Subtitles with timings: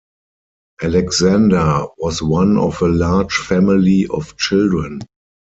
[0.81, 4.99] Alexander was one of a large family of children.